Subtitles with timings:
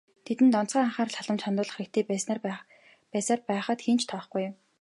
[0.25, 2.03] Тэдэнд онцгой анхаарал халамж хандуулах хэрэгтэй
[3.13, 4.45] байсаар байхад хэн ч тоохгүй.